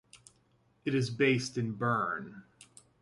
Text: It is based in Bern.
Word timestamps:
It 0.83 0.95
is 0.95 1.11
based 1.11 1.59
in 1.59 1.73
Bern. 1.73 2.41